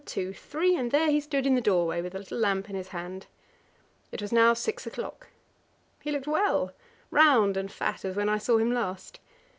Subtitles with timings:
[0.03, 0.33] two!
[0.33, 0.75] three!
[0.75, 3.27] and there he stood in the doorway, with a little lamp in his hand.
[4.11, 5.27] It was now six o'clock.
[6.01, 6.71] He looked well;
[7.11, 9.19] round and fat, as when I saw him last.